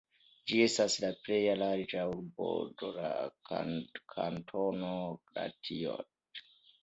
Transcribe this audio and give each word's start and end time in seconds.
Ĝi 0.51 0.59
estas 0.67 0.93
la 1.01 1.09
plej 1.25 1.35
larĝa 1.59 2.05
urbo 2.13 2.47
de 2.81 2.89
la 2.95 3.11
kantono 4.15 4.95
Gratiot. 5.35 6.43